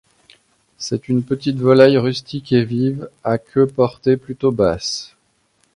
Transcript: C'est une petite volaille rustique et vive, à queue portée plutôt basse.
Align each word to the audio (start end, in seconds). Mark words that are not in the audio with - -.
C'est 0.79 1.09
une 1.09 1.21
petite 1.21 1.57
volaille 1.59 1.99
rustique 1.99 2.53
et 2.53 2.63
vive, 2.65 3.07
à 3.23 3.37
queue 3.37 3.67
portée 3.67 4.17
plutôt 4.17 4.51
basse. 4.51 5.15